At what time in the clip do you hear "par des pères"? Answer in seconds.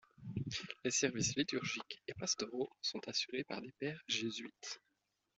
3.43-4.01